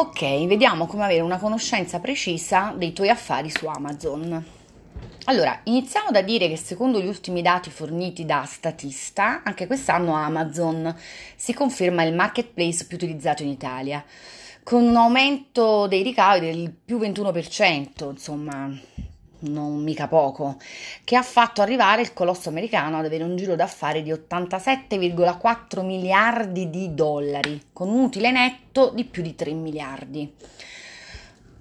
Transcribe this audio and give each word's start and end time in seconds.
Ok, 0.00 0.46
vediamo 0.46 0.86
come 0.86 1.02
avere 1.02 1.22
una 1.22 1.38
conoscenza 1.38 1.98
precisa 1.98 2.72
dei 2.76 2.92
tuoi 2.92 3.08
affari 3.08 3.50
su 3.50 3.66
Amazon. 3.66 4.46
Allora, 5.24 5.58
iniziamo 5.64 6.12
da 6.12 6.22
dire 6.22 6.48
che 6.48 6.56
secondo 6.56 7.00
gli 7.00 7.08
ultimi 7.08 7.42
dati 7.42 7.68
forniti 7.68 8.24
da 8.24 8.44
Statista, 8.46 9.42
anche 9.42 9.66
quest'anno 9.66 10.14
Amazon 10.14 10.94
si 11.34 11.52
conferma 11.52 12.04
il 12.04 12.14
marketplace 12.14 12.86
più 12.86 12.96
utilizzato 12.96 13.42
in 13.42 13.48
Italia, 13.48 14.04
con 14.62 14.84
un 14.84 14.94
aumento 14.94 15.88
dei 15.88 16.04
ricavi 16.04 16.46
del 16.46 16.72
più 16.72 17.00
21%, 17.00 18.10
insomma, 18.10 18.70
non 19.40 19.82
mica 19.82 20.08
poco, 20.08 20.56
che 21.04 21.16
ha 21.16 21.22
fatto 21.22 21.62
arrivare 21.62 22.02
il 22.02 22.12
colosso 22.12 22.48
americano 22.48 22.98
ad 22.98 23.04
avere 23.04 23.24
un 23.24 23.36
giro 23.36 23.54
d'affari 23.54 24.02
di 24.02 24.12
87,4 24.12 25.84
miliardi 25.84 26.70
di 26.70 26.94
dollari, 26.94 27.68
con 27.72 27.88
un 27.88 28.00
utile 28.00 28.30
netto 28.30 28.90
di 28.94 29.04
più 29.04 29.22
di 29.22 29.34
3 29.34 29.52
miliardi. 29.52 30.34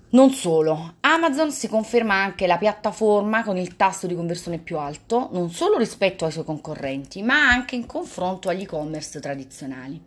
Non 0.10 0.32
solo, 0.32 0.96
Amazon 1.02 1.52
si 1.52 1.68
conferma 1.68 2.14
anche 2.14 2.48
la 2.48 2.58
piattaforma 2.58 3.44
con 3.44 3.58
il 3.58 3.76
tasso 3.76 4.08
di 4.08 4.16
conversione 4.16 4.58
più 4.58 4.78
alto, 4.78 5.28
non 5.34 5.52
solo 5.52 5.78
rispetto 5.78 6.24
ai 6.24 6.32
suoi 6.32 6.46
concorrenti, 6.46 7.22
ma 7.22 7.50
anche 7.50 7.76
in 7.76 7.86
confronto 7.86 8.48
agli 8.48 8.62
e-commerce 8.62 9.20
tradizionali. 9.20 10.02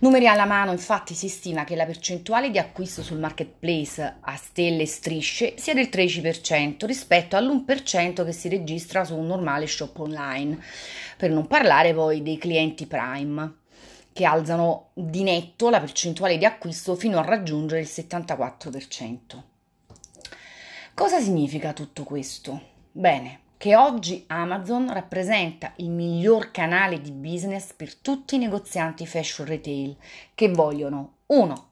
Numeri 0.00 0.28
alla 0.28 0.44
mano, 0.44 0.70
infatti, 0.70 1.12
si 1.12 1.28
stima 1.28 1.64
che 1.64 1.74
la 1.74 1.84
percentuale 1.84 2.50
di 2.50 2.58
acquisto 2.58 3.02
sul 3.02 3.18
marketplace 3.18 4.18
a 4.20 4.36
stelle 4.36 4.82
e 4.82 4.86
strisce 4.86 5.54
sia 5.58 5.74
del 5.74 5.88
13% 5.90 6.86
rispetto 6.86 7.34
all'1% 7.34 8.24
che 8.24 8.32
si 8.32 8.48
registra 8.48 9.02
su 9.02 9.16
un 9.16 9.26
normale 9.26 9.66
shop 9.66 9.98
online, 9.98 10.62
per 11.16 11.30
non 11.30 11.48
parlare 11.48 11.92
poi 11.94 12.22
dei 12.22 12.38
clienti 12.38 12.86
Prime, 12.86 13.56
che 14.12 14.24
alzano 14.24 14.90
di 14.94 15.24
netto 15.24 15.68
la 15.68 15.80
percentuale 15.80 16.38
di 16.38 16.44
acquisto 16.44 16.94
fino 16.94 17.18
a 17.18 17.24
raggiungere 17.24 17.80
il 17.80 17.88
74%. 17.90 19.16
Cosa 20.94 21.20
significa 21.20 21.72
tutto 21.72 22.04
questo? 22.04 22.60
Bene, 22.92 23.40
che 23.58 23.74
oggi 23.74 24.22
Amazon 24.28 24.90
rappresenta 24.92 25.72
il 25.78 25.90
miglior 25.90 26.52
canale 26.52 27.00
di 27.00 27.10
business 27.10 27.72
per 27.72 27.96
tutti 27.96 28.36
i 28.36 28.38
negozianti 28.38 29.04
fashion 29.04 29.48
retail 29.48 29.96
che 30.34 30.48
vogliono 30.48 31.16
1. 31.26 31.66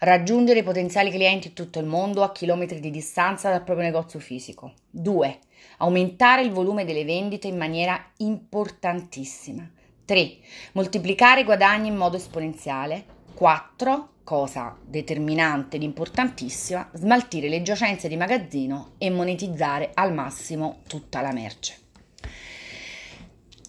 Raggiungere 0.00 0.60
i 0.60 0.62
potenziali 0.62 1.10
clienti 1.10 1.48
in 1.48 1.52
tutto 1.52 1.78
il 1.78 1.84
mondo 1.84 2.22
a 2.22 2.32
chilometri 2.32 2.80
di 2.80 2.90
distanza 2.90 3.50
dal 3.50 3.62
proprio 3.62 3.86
negozio 3.86 4.18
fisico. 4.18 4.72
2. 4.90 5.38
Aumentare 5.78 6.40
il 6.40 6.52
volume 6.52 6.86
delle 6.86 7.04
vendite 7.04 7.48
in 7.48 7.58
maniera 7.58 8.02
importantissima. 8.16 9.70
3. 10.06 10.36
Moltiplicare 10.72 11.42
i 11.42 11.44
guadagni 11.44 11.88
in 11.88 11.96
modo 11.96 12.16
esponenziale. 12.16 13.04
4 13.34 14.08
cosa 14.26 14.76
determinante 14.84 15.76
ed 15.76 15.84
importantissima, 15.84 16.90
smaltire 16.94 17.48
le 17.48 17.62
giacenze 17.62 18.08
di 18.08 18.16
magazzino 18.16 18.94
e 18.98 19.08
monetizzare 19.08 19.92
al 19.94 20.12
massimo 20.12 20.80
tutta 20.88 21.20
la 21.20 21.32
merce. 21.32 21.78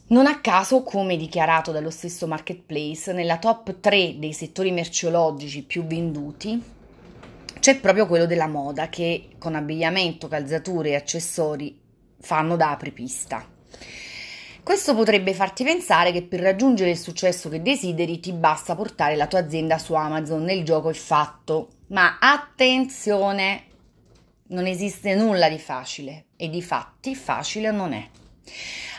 Non 0.08 0.26
a 0.26 0.42
caso, 0.42 0.82
come 0.82 1.16
dichiarato 1.16 1.72
dallo 1.72 1.92
stesso 1.92 2.26
marketplace, 2.26 3.14
nella 3.14 3.38
top 3.38 3.80
3 3.80 4.16
dei 4.18 4.34
settori 4.34 4.72
merceologici 4.72 5.62
più 5.62 5.86
venduti 5.86 6.60
c'è 7.60 7.80
proprio 7.80 8.08
quello 8.08 8.26
della 8.26 8.48
moda 8.48 8.90
che 8.90 9.30
con 9.38 9.54
abbigliamento, 9.54 10.28
calzature 10.28 10.90
e 10.90 10.96
accessori 10.96 11.80
fanno 12.20 12.56
da 12.56 12.72
apripista. 12.72 13.46
Questo 14.68 14.94
potrebbe 14.94 15.34
farti 15.34 15.64
pensare 15.64 16.12
che 16.12 16.24
per 16.24 16.42
raggiungere 16.42 16.90
il 16.90 16.98
successo 16.98 17.48
che 17.48 17.62
desideri 17.62 18.20
ti 18.20 18.34
basta 18.34 18.76
portare 18.76 19.16
la 19.16 19.26
tua 19.26 19.40
azienda 19.40 19.78
su 19.78 19.94
Amazon, 19.94 20.44
nel 20.44 20.66
gioco 20.66 20.90
è 20.90 20.94
fatto. 20.94 21.70
Ma 21.88 22.18
attenzione, 22.20 23.64
non 24.48 24.66
esiste 24.66 25.16
nulla 25.16 25.48
di 25.48 25.58
facile 25.58 26.26
e 26.36 26.50
di 26.50 26.62
fatti 26.62 27.16
facile 27.16 27.72
non 27.72 27.94
è. 27.94 28.10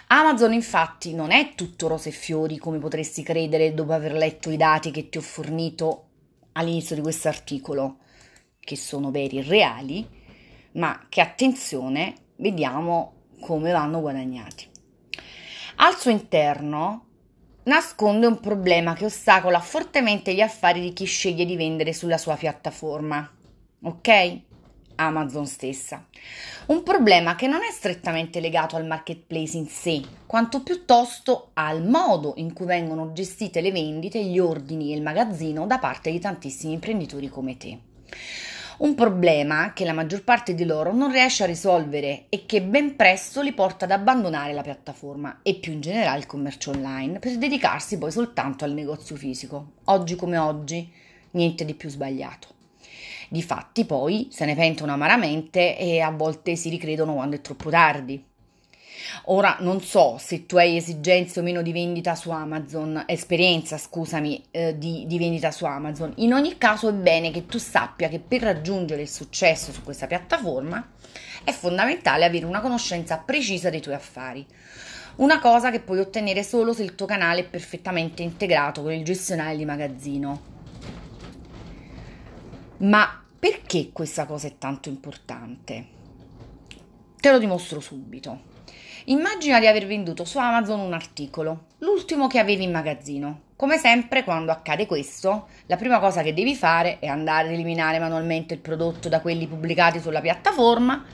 Amazon 0.06 0.54
infatti 0.54 1.12
non 1.12 1.32
è 1.32 1.52
tutto 1.54 1.86
rose 1.86 2.08
e 2.08 2.12
fiori 2.12 2.56
come 2.56 2.78
potresti 2.78 3.22
credere 3.22 3.74
dopo 3.74 3.92
aver 3.92 4.14
letto 4.14 4.48
i 4.48 4.56
dati 4.56 4.90
che 4.90 5.10
ti 5.10 5.18
ho 5.18 5.20
fornito 5.20 6.06
all'inizio 6.52 6.96
di 6.96 7.02
questo 7.02 7.28
articolo, 7.28 7.98
che 8.58 8.74
sono 8.74 9.10
veri 9.10 9.40
e 9.40 9.42
reali, 9.42 10.08
ma 10.72 11.04
che 11.10 11.20
attenzione, 11.20 12.14
vediamo 12.36 13.16
come 13.38 13.70
vanno 13.70 14.00
guadagnati. 14.00 14.67
Al 15.80 15.96
suo 15.96 16.10
interno 16.10 17.04
nasconde 17.64 18.26
un 18.26 18.40
problema 18.40 18.94
che 18.94 19.04
ostacola 19.04 19.60
fortemente 19.60 20.34
gli 20.34 20.40
affari 20.40 20.80
di 20.80 20.92
chi 20.92 21.04
sceglie 21.04 21.44
di 21.44 21.54
vendere 21.54 21.92
sulla 21.92 22.18
sua 22.18 22.34
piattaforma. 22.34 23.30
Ok? 23.84 24.40
Amazon 24.96 25.46
stessa. 25.46 26.04
Un 26.66 26.82
problema 26.82 27.36
che 27.36 27.46
non 27.46 27.60
è 27.62 27.70
strettamente 27.70 28.40
legato 28.40 28.74
al 28.74 28.86
marketplace 28.86 29.56
in 29.56 29.68
sé, 29.68 30.02
quanto 30.26 30.64
piuttosto 30.64 31.50
al 31.52 31.86
modo 31.86 32.32
in 32.38 32.52
cui 32.52 32.66
vengono 32.66 33.12
gestite 33.12 33.60
le 33.60 33.70
vendite, 33.70 34.20
gli 34.24 34.40
ordini 34.40 34.92
e 34.92 34.96
il 34.96 35.02
magazzino 35.02 35.64
da 35.64 35.78
parte 35.78 36.10
di 36.10 36.18
tantissimi 36.18 36.72
imprenditori 36.72 37.28
come 37.28 37.56
te. 37.56 37.78
Un 38.78 38.94
problema 38.94 39.72
che 39.72 39.84
la 39.84 39.92
maggior 39.92 40.22
parte 40.22 40.54
di 40.54 40.64
loro 40.64 40.92
non 40.94 41.10
riesce 41.10 41.42
a 41.42 41.46
risolvere 41.46 42.26
e 42.28 42.46
che 42.46 42.62
ben 42.62 42.94
presto 42.94 43.42
li 43.42 43.52
porta 43.52 43.86
ad 43.86 43.90
abbandonare 43.90 44.52
la 44.52 44.62
piattaforma 44.62 45.40
e 45.42 45.56
più 45.56 45.72
in 45.72 45.80
generale 45.80 46.20
il 46.20 46.26
commercio 46.26 46.70
online 46.70 47.18
per 47.18 47.36
dedicarsi 47.38 47.98
poi 47.98 48.12
soltanto 48.12 48.64
al 48.64 48.74
negozio 48.74 49.16
fisico. 49.16 49.72
Oggi 49.86 50.14
come 50.14 50.38
oggi, 50.38 50.88
niente 51.32 51.64
di 51.64 51.74
più 51.74 51.88
sbagliato. 51.88 52.54
Difatti 53.28 53.84
poi 53.84 54.28
se 54.30 54.44
ne 54.44 54.54
pentono 54.54 54.92
amaramente 54.92 55.76
e 55.76 55.98
a 55.98 56.12
volte 56.12 56.54
si 56.54 56.68
ricredono 56.68 57.14
quando 57.14 57.34
è 57.34 57.40
troppo 57.40 57.70
tardi. 57.70 58.27
Ora 59.24 59.56
non 59.60 59.80
so 59.80 60.16
se 60.18 60.46
tu 60.46 60.56
hai 60.56 60.76
esigenze 60.76 61.40
o 61.40 61.42
meno 61.42 61.62
di 61.62 61.72
vendita 61.72 62.14
su 62.14 62.30
Amazon, 62.30 63.04
esperienza, 63.06 63.78
scusami, 63.78 64.44
eh, 64.50 64.78
di, 64.78 65.04
di 65.06 65.18
vendita 65.18 65.50
su 65.50 65.64
Amazon. 65.64 66.12
In 66.16 66.32
ogni 66.32 66.58
caso 66.58 66.88
è 66.88 66.92
bene 66.92 67.30
che 67.30 67.46
tu 67.46 67.58
sappia 67.58 68.08
che 68.08 68.18
per 68.20 68.42
raggiungere 68.42 69.02
il 69.02 69.08
successo 69.08 69.72
su 69.72 69.82
questa 69.82 70.06
piattaforma 70.06 70.92
è 71.44 71.52
fondamentale 71.52 72.24
avere 72.24 72.44
una 72.44 72.60
conoscenza 72.60 73.18
precisa 73.18 73.70
dei 73.70 73.80
tuoi 73.80 73.94
affari. 73.94 74.46
Una 75.16 75.40
cosa 75.40 75.70
che 75.70 75.80
puoi 75.80 75.98
ottenere 75.98 76.44
solo 76.44 76.72
se 76.72 76.84
il 76.84 76.94
tuo 76.94 77.06
canale 77.06 77.40
è 77.40 77.48
perfettamente 77.48 78.22
integrato 78.22 78.82
con 78.82 78.92
il 78.92 79.04
gestionale 79.04 79.56
di 79.56 79.64
magazzino. 79.64 80.56
Ma 82.78 83.24
perché 83.38 83.90
questa 83.92 84.26
cosa 84.26 84.46
è 84.46 84.58
tanto 84.58 84.88
importante? 84.88 85.86
Te 87.20 87.30
lo 87.32 87.38
dimostro 87.38 87.80
subito. 87.80 88.57
Immagina 89.10 89.58
di 89.58 89.66
aver 89.66 89.86
venduto 89.86 90.26
su 90.26 90.36
Amazon 90.36 90.80
un 90.80 90.92
articolo, 90.92 91.68
l'ultimo 91.78 92.26
che 92.26 92.38
avevi 92.38 92.64
in 92.64 92.72
magazzino. 92.72 93.40
Come 93.56 93.78
sempre, 93.78 94.22
quando 94.22 94.52
accade 94.52 94.84
questo, 94.84 95.48
la 95.64 95.76
prima 95.76 95.98
cosa 95.98 96.20
che 96.20 96.34
devi 96.34 96.54
fare 96.54 96.98
è 96.98 97.06
andare 97.06 97.48
ad 97.48 97.54
eliminare 97.54 97.98
manualmente 97.98 98.52
il 98.52 98.60
prodotto 98.60 99.08
da 99.08 99.22
quelli 99.22 99.46
pubblicati 99.46 99.98
sulla 99.98 100.20
piattaforma 100.20 101.06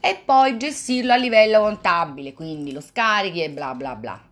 e 0.00 0.20
poi 0.22 0.58
gestirlo 0.58 1.14
a 1.14 1.16
livello 1.16 1.60
contabile, 1.60 2.34
quindi 2.34 2.72
lo 2.72 2.82
scarichi 2.82 3.42
e 3.42 3.48
bla 3.48 3.74
bla 3.74 3.94
bla. 3.94 4.22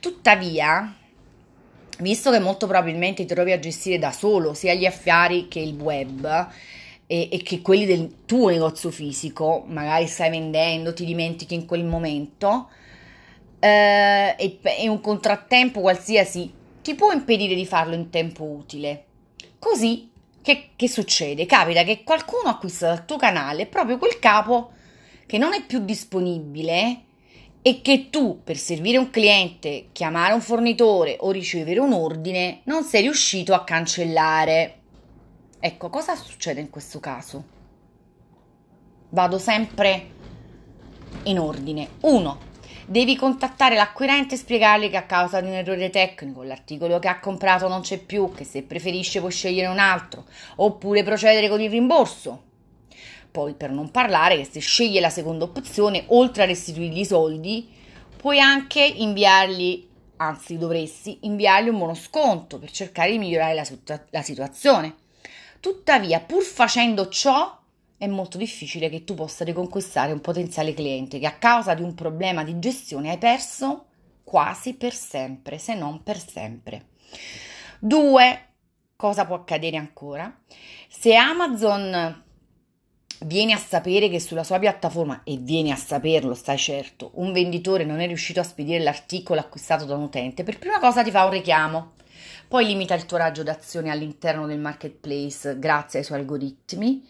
Tuttavia, 0.00 0.90
visto 1.98 2.30
che 2.30 2.38
molto 2.38 2.66
probabilmente 2.66 3.26
ti 3.26 3.34
trovi 3.34 3.52
a 3.52 3.58
gestire 3.58 3.98
da 3.98 4.10
solo 4.10 4.54
sia 4.54 4.72
gli 4.72 4.86
affari 4.86 5.48
che 5.48 5.60
il 5.60 5.74
web, 5.74 6.48
e, 7.12 7.28
e, 7.30 7.42
che 7.42 7.60
quelli 7.60 7.84
del 7.84 8.24
tuo 8.24 8.48
negozio 8.48 8.90
fisico, 8.90 9.64
magari 9.66 10.06
stai 10.06 10.30
vendendo, 10.30 10.94
ti 10.94 11.04
dimentichi 11.04 11.52
in 11.52 11.66
quel 11.66 11.84
momento 11.84 12.70
eh, 13.58 14.34
e, 14.38 14.58
e 14.62 14.88
un 14.88 14.98
contrattempo 15.02 15.82
qualsiasi 15.82 16.50
ti 16.80 16.94
può 16.94 17.12
impedire 17.12 17.54
di 17.54 17.66
farlo 17.66 17.94
in 17.94 18.08
tempo 18.08 18.44
utile. 18.44 19.04
Così 19.58 20.10
che, 20.40 20.70
che 20.74 20.88
succede? 20.88 21.44
Capita 21.44 21.82
che 21.82 22.02
qualcuno 22.02 22.48
acquista 22.48 22.86
dal 22.86 23.04
tuo 23.04 23.18
canale 23.18 23.66
proprio 23.66 23.98
quel 23.98 24.18
capo 24.18 24.70
che 25.26 25.36
non 25.36 25.52
è 25.52 25.66
più 25.66 25.80
disponibile 25.84 27.00
e 27.60 27.82
che 27.82 28.08
tu 28.08 28.40
per 28.42 28.56
servire 28.56 28.96
un 28.96 29.10
cliente, 29.10 29.88
chiamare 29.92 30.32
un 30.32 30.40
fornitore 30.40 31.18
o 31.20 31.30
ricevere 31.30 31.78
un 31.78 31.92
ordine 31.92 32.60
non 32.64 32.84
sei 32.84 33.02
riuscito 33.02 33.52
a 33.52 33.64
cancellare. 33.64 34.78
Ecco, 35.64 35.90
cosa 35.90 36.16
succede 36.16 36.60
in 36.60 36.70
questo 36.70 36.98
caso? 36.98 37.44
Vado 39.10 39.38
sempre 39.38 40.10
in 41.22 41.38
ordine. 41.38 41.88
1. 42.00 42.38
Devi 42.86 43.14
contattare 43.14 43.76
l'acquirente 43.76 44.34
e 44.34 44.38
spiegargli 44.38 44.90
che 44.90 44.96
a 44.96 45.04
causa 45.04 45.40
di 45.40 45.46
un 45.46 45.52
errore 45.52 45.88
tecnico 45.88 46.42
l'articolo 46.42 46.98
che 46.98 47.06
ha 47.06 47.20
comprato 47.20 47.68
non 47.68 47.82
c'è 47.82 47.98
più, 47.98 48.32
che 48.32 48.42
se 48.42 48.64
preferisce 48.64 49.20
può 49.20 49.28
scegliere 49.28 49.68
un 49.68 49.78
altro, 49.78 50.24
oppure 50.56 51.04
procedere 51.04 51.48
con 51.48 51.60
il 51.60 51.70
rimborso. 51.70 52.42
Poi, 53.30 53.54
per 53.54 53.70
non 53.70 53.92
parlare 53.92 54.38
che 54.38 54.48
se 54.50 54.58
sceglie 54.58 54.98
la 54.98 55.10
seconda 55.10 55.44
opzione, 55.44 56.06
oltre 56.08 56.42
a 56.42 56.46
restituirgli 56.46 56.98
i 56.98 57.06
soldi, 57.06 57.68
puoi 58.16 58.40
anche 58.40 58.82
inviargli, 58.82 59.88
anzi 60.16 60.58
dovresti 60.58 61.18
inviargli 61.20 61.68
un 61.68 61.78
buono 61.78 61.94
sconto 61.94 62.58
per 62.58 62.72
cercare 62.72 63.12
di 63.12 63.18
migliorare 63.18 63.54
la, 63.54 64.00
la 64.10 64.22
situazione. 64.22 64.96
Tuttavia, 65.62 66.18
pur 66.18 66.42
facendo 66.42 67.08
ciò, 67.08 67.56
è 67.96 68.08
molto 68.08 68.36
difficile 68.36 68.88
che 68.88 69.04
tu 69.04 69.14
possa 69.14 69.44
riconquistare 69.44 70.10
un 70.10 70.20
potenziale 70.20 70.74
cliente 70.74 71.20
che 71.20 71.26
a 71.26 71.38
causa 71.38 71.74
di 71.74 71.82
un 71.82 71.94
problema 71.94 72.42
di 72.42 72.58
gestione 72.58 73.10
hai 73.10 73.18
perso 73.18 73.84
quasi 74.24 74.74
per 74.74 74.92
sempre, 74.92 75.58
se 75.58 75.76
non 75.76 76.02
per 76.02 76.18
sempre. 76.18 76.86
Due, 77.78 78.46
cosa 78.96 79.24
può 79.24 79.36
accadere 79.36 79.76
ancora? 79.76 80.36
Se 80.88 81.14
Amazon 81.14 82.24
viene 83.20 83.52
a 83.52 83.58
sapere 83.58 84.08
che 84.08 84.18
sulla 84.18 84.42
sua 84.42 84.58
piattaforma, 84.58 85.22
e 85.22 85.36
viene 85.36 85.70
a 85.70 85.76
saperlo, 85.76 86.34
stai 86.34 86.58
certo, 86.58 87.12
un 87.14 87.32
venditore 87.32 87.84
non 87.84 88.00
è 88.00 88.08
riuscito 88.08 88.40
a 88.40 88.42
spedire 88.42 88.82
l'articolo 88.82 89.38
acquistato 89.38 89.84
da 89.84 89.94
un 89.94 90.02
utente, 90.02 90.42
per 90.42 90.58
prima 90.58 90.80
cosa 90.80 91.04
ti 91.04 91.12
fa 91.12 91.24
un 91.24 91.30
richiamo. 91.30 91.92
Poi 92.52 92.66
limita 92.66 92.92
il 92.92 93.06
tuo 93.06 93.16
raggio 93.16 93.42
d'azione 93.42 93.90
all'interno 93.90 94.46
del 94.46 94.58
marketplace 94.58 95.58
grazie 95.58 96.00
ai 96.00 96.04
suoi 96.04 96.18
algoritmi. 96.18 97.02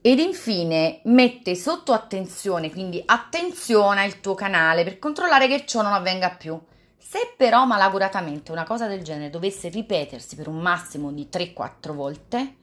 Ed 0.00 0.20
infine 0.20 1.00
mette 1.06 1.56
sotto 1.56 1.92
attenzione, 1.92 2.70
quindi 2.70 3.02
attenzione 3.04 4.06
il 4.06 4.20
tuo 4.20 4.34
canale 4.34 4.84
per 4.84 5.00
controllare 5.00 5.48
che 5.48 5.66
ciò 5.66 5.82
non 5.82 5.94
avvenga 5.94 6.30
più. 6.30 6.56
Se 6.96 7.34
però 7.36 7.64
malaguratamente 7.64 8.52
una 8.52 8.62
cosa 8.62 8.86
del 8.86 9.02
genere 9.02 9.30
dovesse 9.30 9.68
ripetersi 9.68 10.36
per 10.36 10.46
un 10.46 10.60
massimo 10.60 11.10
di 11.10 11.28
3-4 11.28 11.92
volte, 11.92 12.54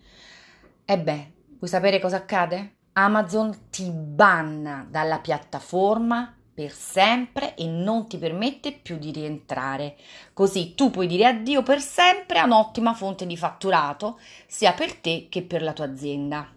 e 0.85 0.97
beh, 0.97 1.31
vuoi 1.57 1.69
sapere 1.69 1.99
cosa 1.99 2.15
accade? 2.15 2.77
Amazon 2.93 3.67
ti 3.69 3.91
banna 3.91 4.87
dalla 4.89 5.19
piattaforma 5.19 6.33
per 6.57 6.73
sempre 6.73 7.53
e 7.53 7.67
non 7.67 8.07
ti 8.07 8.17
permette 8.17 8.71
più 8.71 8.97
di 8.97 9.11
rientrare. 9.11 9.95
Così 10.33 10.73
tu 10.73 10.89
puoi 10.89 11.05
dire 11.05 11.25
addio 11.25 11.61
per 11.61 11.79
sempre 11.79 12.39
a 12.39 12.45
un'ottima 12.45 12.95
fonte 12.95 13.27
di 13.27 13.37
fatturato, 13.37 14.19
sia 14.47 14.73
per 14.73 14.95
te 14.95 15.27
che 15.29 15.43
per 15.43 15.61
la 15.61 15.73
tua 15.73 15.85
azienda. 15.85 16.51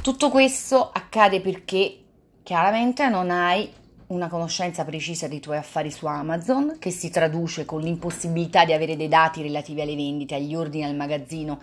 Tutto 0.00 0.30
questo 0.30 0.92
accade 0.92 1.40
perché 1.40 1.98
chiaramente 2.44 3.08
non 3.08 3.32
hai 3.32 3.68
una 4.06 4.28
conoscenza 4.28 4.84
precisa 4.84 5.26
dei 5.26 5.40
tuoi 5.40 5.56
affari 5.56 5.90
su 5.90 6.06
Amazon, 6.06 6.76
che 6.78 6.92
si 6.92 7.10
traduce 7.10 7.64
con 7.64 7.80
l'impossibilità 7.80 8.64
di 8.64 8.74
avere 8.74 8.96
dei 8.96 9.08
dati 9.08 9.42
relativi 9.42 9.80
alle 9.80 9.96
vendite, 9.96 10.36
agli 10.36 10.54
ordini 10.54 10.84
al 10.84 10.94
magazzino 10.94 11.60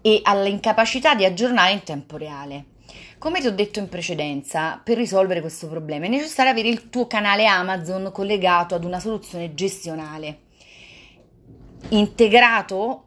e 0.00 0.20
all'incapacità 0.22 1.16
di 1.16 1.24
aggiornare 1.24 1.72
in 1.72 1.82
tempo 1.82 2.16
reale. 2.16 2.76
Come 3.18 3.40
ti 3.40 3.46
ho 3.46 3.52
detto 3.52 3.78
in 3.78 3.88
precedenza, 3.88 4.80
per 4.82 4.96
risolvere 4.96 5.40
questo 5.40 5.68
problema 5.68 6.06
è 6.06 6.08
necessario 6.08 6.52
avere 6.52 6.68
il 6.68 6.88
tuo 6.88 7.06
canale 7.06 7.46
Amazon 7.46 8.10
collegato 8.12 8.74
ad 8.74 8.84
una 8.84 9.00
soluzione 9.00 9.54
gestionale, 9.54 10.38
integrato 11.90 13.04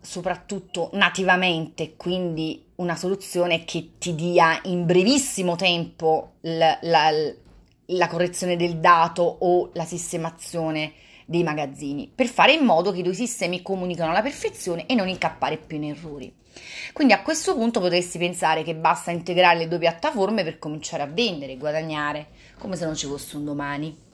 soprattutto 0.00 0.90
nativamente, 0.92 1.96
quindi 1.96 2.64
una 2.76 2.96
soluzione 2.96 3.64
che 3.64 3.90
ti 3.98 4.14
dia 4.14 4.60
in 4.64 4.86
brevissimo 4.86 5.56
tempo 5.56 6.34
la, 6.42 6.78
la, 6.82 7.10
la 7.86 8.06
correzione 8.06 8.56
del 8.56 8.78
dato 8.78 9.22
o 9.22 9.70
la 9.74 9.84
sistemazione 9.84 10.92
dei 11.26 11.42
magazzini, 11.42 12.10
per 12.14 12.26
fare 12.26 12.52
in 12.52 12.64
modo 12.64 12.90
che 12.90 13.00
i 13.00 13.02
due 13.02 13.12
sistemi 13.12 13.60
comunicano 13.60 14.10
alla 14.10 14.22
perfezione 14.22 14.86
e 14.86 14.94
non 14.94 15.08
incappare 15.08 15.58
più 15.58 15.76
in 15.76 15.84
errori. 15.84 16.34
Quindi 16.92 17.12
a 17.12 17.22
questo 17.22 17.54
punto 17.54 17.80
potresti 17.80 18.18
pensare 18.18 18.62
che 18.62 18.74
basta 18.74 19.10
integrare 19.10 19.58
le 19.58 19.68
due 19.68 19.78
piattaforme 19.78 20.44
per 20.44 20.58
cominciare 20.58 21.02
a 21.02 21.06
vendere, 21.06 21.56
guadagnare, 21.56 22.28
come 22.58 22.76
se 22.76 22.84
non 22.84 22.94
ci 22.94 23.06
fosse 23.06 23.36
un 23.36 23.44
domani. 23.44 24.06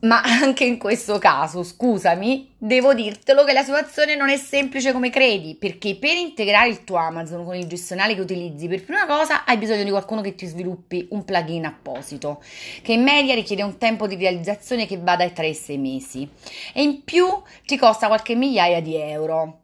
Ma 0.00 0.22
anche 0.24 0.64
in 0.64 0.78
questo 0.78 1.18
caso, 1.18 1.62
scusami, 1.62 2.54
devo 2.56 2.94
dirtelo 2.94 3.44
che 3.44 3.52
la 3.52 3.62
situazione 3.62 4.16
non 4.16 4.30
è 4.30 4.36
semplice 4.36 4.92
come 4.92 5.10
credi, 5.10 5.56
perché 5.56 5.96
per 5.96 6.16
integrare 6.16 6.70
il 6.70 6.84
tuo 6.84 6.96
Amazon 6.96 7.44
con 7.44 7.54
il 7.54 7.66
gestionale 7.66 8.14
che 8.14 8.20
utilizzi, 8.20 8.68
per 8.68 8.84
prima 8.84 9.06
cosa 9.06 9.44
hai 9.44 9.58
bisogno 9.58 9.84
di 9.84 9.90
qualcuno 9.90 10.22
che 10.22 10.34
ti 10.34 10.46
sviluppi 10.46 11.06
un 11.10 11.24
plugin 11.24 11.66
apposito, 11.66 12.42
che 12.82 12.92
in 12.92 13.02
media 13.02 13.34
richiede 13.34 13.62
un 13.62 13.76
tempo 13.76 14.06
di 14.06 14.16
realizzazione 14.16 14.86
che 14.86 14.98
va 14.98 15.16
dai 15.16 15.32
3 15.32 15.46
ai 15.46 15.54
6 15.54 15.78
mesi 15.78 16.28
e 16.72 16.82
in 16.82 17.04
più 17.04 17.26
ti 17.66 17.76
costa 17.76 18.06
qualche 18.06 18.34
migliaia 18.34 18.80
di 18.80 18.96
euro. 18.96 19.58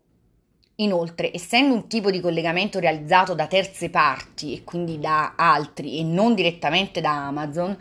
Inoltre, 0.79 1.33
essendo 1.33 1.73
un 1.73 1.89
tipo 1.89 2.11
di 2.11 2.21
collegamento 2.21 2.79
realizzato 2.79 3.35
da 3.35 3.47
terze 3.47 3.89
parti 3.89 4.53
e 4.53 4.63
quindi 4.63 4.99
da 4.99 5.33
altri 5.35 5.99
e 5.99 6.03
non 6.03 6.35
direttamente 6.35 7.01
da 7.01 7.27
Amazon, 7.29 7.75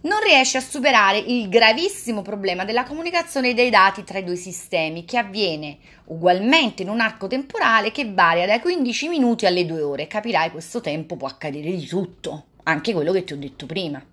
non 0.00 0.20
riesce 0.20 0.58
a 0.58 0.60
superare 0.60 1.18
il 1.18 1.48
gravissimo 1.48 2.22
problema 2.22 2.64
della 2.64 2.82
comunicazione 2.82 3.54
dei 3.54 3.70
dati 3.70 4.02
tra 4.02 4.18
i 4.18 4.24
due 4.24 4.34
sistemi, 4.34 5.04
che 5.04 5.16
avviene 5.16 5.78
ugualmente 6.06 6.82
in 6.82 6.88
un 6.88 6.98
arco 6.98 7.28
temporale 7.28 7.92
che 7.92 8.12
varia 8.12 8.46
dai 8.46 8.58
15 8.58 9.08
minuti 9.08 9.46
alle 9.46 9.64
2 9.64 9.80
ore. 9.80 10.06
Capirai, 10.08 10.50
questo 10.50 10.80
tempo 10.80 11.14
può 11.16 11.28
accadere 11.28 11.70
di 11.70 11.86
tutto, 11.86 12.46
anche 12.64 12.92
quello 12.92 13.12
che 13.12 13.22
ti 13.22 13.32
ho 13.32 13.38
detto 13.38 13.64
prima 13.66 14.04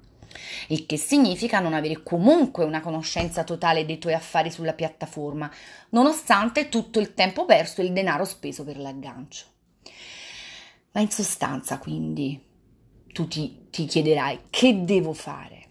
il 0.67 0.85
che 0.85 0.97
significa 0.97 1.59
non 1.59 1.73
avere 1.73 2.03
comunque 2.03 2.63
una 2.63 2.81
conoscenza 2.81 3.43
totale 3.43 3.85
dei 3.85 3.97
tuoi 3.97 4.13
affari 4.13 4.51
sulla 4.51 4.73
piattaforma, 4.73 5.51
nonostante 5.89 6.69
tutto 6.69 6.99
il 6.99 7.13
tempo 7.13 7.45
perso 7.45 7.81
e 7.81 7.85
il 7.85 7.93
denaro 7.93 8.25
speso 8.25 8.63
per 8.63 8.77
l'aggancio. 8.77 9.45
Ma 10.91 11.01
in 11.01 11.09
sostanza, 11.09 11.77
quindi, 11.77 12.39
tu 13.13 13.27
ti, 13.27 13.67
ti 13.69 13.85
chiederai 13.85 14.41
che 14.49 14.83
devo 14.83 15.13
fare? 15.13 15.69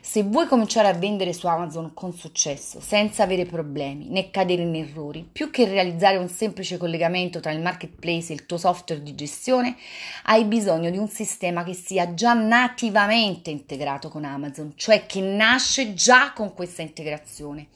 Se 0.00 0.22
vuoi 0.22 0.46
cominciare 0.46 0.88
a 0.88 0.92
vendere 0.94 1.32
su 1.32 1.46
Amazon 1.46 1.92
con 1.92 2.12
successo, 2.12 2.80
senza 2.80 3.24
avere 3.24 3.44
problemi 3.44 4.08
né 4.08 4.30
cadere 4.30 4.62
in 4.62 4.74
errori, 4.74 5.28
più 5.30 5.50
che 5.50 5.66
realizzare 5.66 6.16
un 6.16 6.28
semplice 6.28 6.76
collegamento 6.76 7.40
tra 7.40 7.50
il 7.50 7.60
marketplace 7.60 8.30
e 8.30 8.34
il 8.36 8.46
tuo 8.46 8.56
software 8.56 9.02
di 9.02 9.14
gestione, 9.14 9.76
hai 10.24 10.44
bisogno 10.44 10.90
di 10.90 10.98
un 10.98 11.08
sistema 11.08 11.64
che 11.64 11.74
sia 11.74 12.14
già 12.14 12.32
nativamente 12.34 13.50
integrato 13.50 14.08
con 14.08 14.24
Amazon, 14.24 14.72
cioè 14.76 15.06
che 15.06 15.20
nasce 15.20 15.94
già 15.94 16.32
con 16.32 16.54
questa 16.54 16.82
integrazione. 16.82 17.66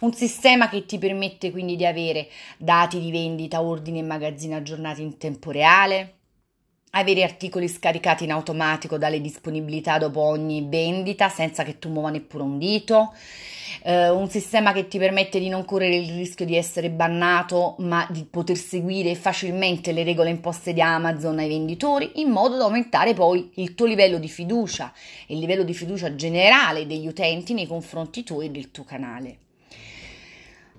Un 0.00 0.12
sistema 0.12 0.68
che 0.68 0.86
ti 0.86 0.98
permette 0.98 1.50
quindi 1.50 1.76
di 1.76 1.86
avere 1.86 2.28
dati 2.58 3.00
di 3.00 3.10
vendita, 3.10 3.62
ordini 3.62 4.00
e 4.00 4.02
magazzini 4.02 4.54
aggiornati 4.54 5.02
in 5.02 5.18
tempo 5.18 5.50
reale, 5.50 6.14
avere 6.90 7.22
articoli 7.22 7.68
scaricati 7.68 8.24
in 8.24 8.32
automatico 8.32 8.98
dalle 8.98 9.20
disponibilità 9.20 9.98
dopo 9.98 10.20
ogni 10.20 10.66
vendita 10.68 11.28
senza 11.28 11.62
che 11.62 11.78
tu 11.78 11.88
muova 11.88 12.10
neppure 12.10 12.42
un 12.42 12.58
dito, 12.58 13.12
eh, 13.82 14.08
un 14.08 14.28
sistema 14.28 14.72
che 14.72 14.88
ti 14.88 14.98
permette 14.98 15.38
di 15.38 15.48
non 15.48 15.64
correre 15.64 15.94
il 15.96 16.12
rischio 16.16 16.44
di 16.44 16.56
essere 16.56 16.90
bannato 16.90 17.76
ma 17.78 18.06
di 18.10 18.26
poter 18.28 18.56
seguire 18.56 19.14
facilmente 19.14 19.92
le 19.92 20.02
regole 20.02 20.30
imposte 20.30 20.72
di 20.72 20.80
Amazon 20.80 21.38
ai 21.38 21.48
venditori 21.48 22.12
in 22.16 22.30
modo 22.30 22.56
da 22.56 22.64
aumentare 22.64 23.14
poi 23.14 23.50
il 23.54 23.74
tuo 23.74 23.86
livello 23.86 24.18
di 24.18 24.28
fiducia 24.28 24.92
e 25.26 25.34
il 25.34 25.40
livello 25.40 25.62
di 25.62 25.74
fiducia 25.74 26.14
generale 26.14 26.86
degli 26.86 27.06
utenti 27.06 27.54
nei 27.54 27.66
confronti 27.66 28.24
tuoi 28.24 28.46
e 28.46 28.50
del 28.50 28.70
tuo 28.70 28.84
canale. 28.84 29.36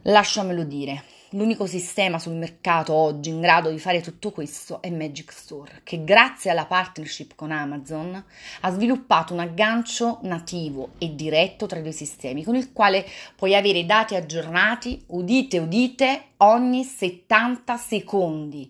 Lasciamelo 0.03 0.63
dire. 0.63 1.10
L'unico 1.33 1.65
sistema 1.65 2.19
sul 2.19 2.33
mercato 2.33 2.91
oggi 2.91 3.29
in 3.29 3.39
grado 3.39 3.69
di 3.69 3.79
fare 3.79 4.01
tutto 4.01 4.31
questo 4.31 4.81
è 4.81 4.89
Magic 4.89 5.31
Store, 5.31 5.79
che 5.83 6.03
grazie 6.03 6.51
alla 6.51 6.65
partnership 6.65 7.35
con 7.35 7.51
Amazon 7.51 8.21
ha 8.59 8.69
sviluppato 8.69 9.31
un 9.31 9.39
aggancio 9.39 10.19
nativo 10.23 10.89
e 10.97 11.15
diretto 11.15 11.67
tra 11.67 11.79
i 11.79 11.83
due 11.83 11.93
sistemi, 11.93 12.43
con 12.43 12.57
il 12.57 12.73
quale 12.73 13.05
puoi 13.37 13.55
avere 13.55 13.85
dati 13.85 14.15
aggiornati, 14.15 15.05
udite 15.07 15.57
udite, 15.59 16.23
ogni 16.37 16.83
70 16.83 17.77
secondi, 17.77 18.69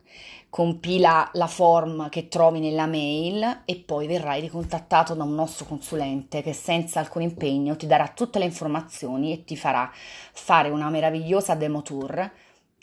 compila 0.54 1.28
la 1.32 1.49
form 1.49 2.08
che 2.11 2.28
trovi 2.28 2.61
nella 2.61 2.87
mail 2.87 3.62
e 3.64 3.75
poi 3.75 4.06
verrai 4.06 4.40
ricontattato 4.40 5.12
da 5.14 5.25
un 5.25 5.34
nostro 5.34 5.64
consulente 5.64 6.42
che 6.42 6.52
senza 6.52 7.00
alcun 7.00 7.23
impegno 7.23 7.75
ti 7.75 7.88
darà 7.88 8.06
tutte 8.06 8.38
le 8.38 8.44
informazioni 8.44 9.32
e 9.32 9.42
ti 9.42 9.56
farà 9.56 9.90
fare 9.92 10.68
una 10.68 10.90
meravigliosa 10.90 11.56
demo 11.56 11.82
tour 11.82 12.30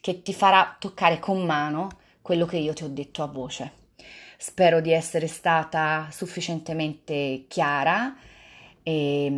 che 0.01 0.21
ti 0.21 0.33
farà 0.33 0.75
toccare 0.77 1.19
con 1.19 1.45
mano 1.45 1.87
quello 2.21 2.45
che 2.45 2.57
io 2.57 2.73
ti 2.73 2.83
ho 2.83 2.89
detto 2.89 3.23
a 3.23 3.27
voce. 3.27 3.71
Spero 4.37 4.81
di 4.81 4.91
essere 4.91 5.27
stata 5.27 6.09
sufficientemente 6.11 7.45
chiara 7.47 8.13
e, 8.83 9.31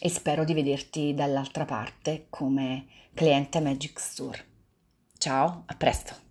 e 0.00 0.08
spero 0.08 0.44
di 0.44 0.54
vederti 0.54 1.12
dall'altra 1.12 1.66
parte 1.66 2.24
come 2.30 2.86
cliente 3.12 3.60
Magic 3.60 4.00
Store. 4.00 4.44
Ciao, 5.18 5.64
a 5.66 5.74
presto! 5.74 6.23